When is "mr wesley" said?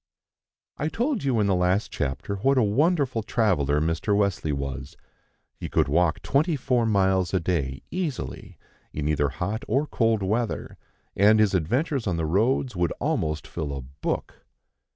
3.79-4.51